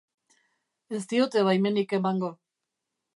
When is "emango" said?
2.01-2.33